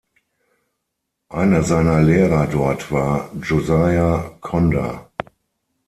Einer 1.29 1.61
seiner 1.61 2.01
Lehrer 2.01 2.47
dort 2.47 2.91
war 2.91 3.29
Josiah 3.39 4.35
Conder. 4.41 5.11